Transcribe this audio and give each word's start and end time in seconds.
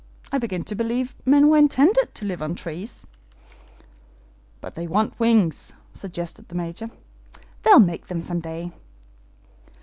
I 0.31 0.39
begin 0.39 0.63
to 0.63 0.73
believe 0.73 1.13
men 1.27 1.47
were 1.47 1.59
intended 1.59 2.15
to 2.15 2.25
live 2.25 2.41
on 2.41 2.55
trees." 2.55 3.05
"But 4.59 4.73
they 4.73 4.87
want 4.87 5.19
wings," 5.19 5.73
suggested 5.93 6.47
the 6.47 6.55
Major. 6.55 6.87
"They'll 7.61 7.79
make 7.79 8.07
them 8.07 8.23
some 8.23 8.39
day." 8.39 8.71